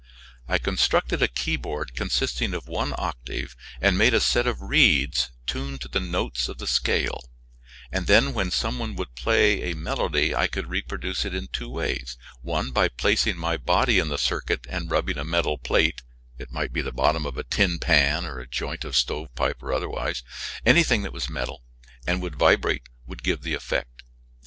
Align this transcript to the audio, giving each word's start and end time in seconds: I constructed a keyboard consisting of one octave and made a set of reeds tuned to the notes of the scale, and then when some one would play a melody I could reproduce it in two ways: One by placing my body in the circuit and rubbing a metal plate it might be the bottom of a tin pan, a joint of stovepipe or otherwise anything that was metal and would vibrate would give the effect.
I 0.47 0.57
constructed 0.57 1.21
a 1.21 1.27
keyboard 1.27 1.93
consisting 1.93 2.55
of 2.55 2.67
one 2.67 2.91
octave 2.97 3.55
and 3.79 3.99
made 3.99 4.15
a 4.15 4.19
set 4.19 4.47
of 4.47 4.59
reeds 4.59 5.29
tuned 5.45 5.81
to 5.81 5.87
the 5.89 5.99
notes 5.99 6.49
of 6.49 6.57
the 6.57 6.65
scale, 6.65 7.29
and 7.91 8.07
then 8.07 8.33
when 8.33 8.49
some 8.49 8.79
one 8.79 8.95
would 8.95 9.13
play 9.13 9.69
a 9.69 9.75
melody 9.75 10.33
I 10.33 10.47
could 10.47 10.65
reproduce 10.71 11.23
it 11.23 11.35
in 11.35 11.49
two 11.49 11.69
ways: 11.69 12.17
One 12.41 12.71
by 12.71 12.87
placing 12.89 13.37
my 13.37 13.57
body 13.57 13.99
in 13.99 14.07
the 14.07 14.17
circuit 14.17 14.65
and 14.67 14.89
rubbing 14.89 15.19
a 15.19 15.23
metal 15.23 15.59
plate 15.59 16.01
it 16.39 16.51
might 16.51 16.73
be 16.73 16.81
the 16.81 16.91
bottom 16.91 17.27
of 17.27 17.37
a 17.37 17.43
tin 17.43 17.77
pan, 17.77 18.25
a 18.25 18.47
joint 18.47 18.83
of 18.83 18.95
stovepipe 18.95 19.61
or 19.61 19.71
otherwise 19.71 20.23
anything 20.65 21.03
that 21.03 21.13
was 21.13 21.29
metal 21.29 21.61
and 22.07 22.23
would 22.23 22.37
vibrate 22.37 22.89
would 23.05 23.21
give 23.21 23.43
the 23.43 23.53
effect. 23.53 24.01